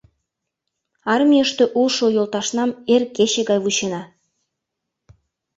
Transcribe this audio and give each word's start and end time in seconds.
Армийыште 1.13 1.63
улшо 1.79 2.05
йолташнам 2.15 2.71
эр 2.93 3.01
кече 3.15 3.41
гай 3.49 3.59
вучена. 3.63 4.01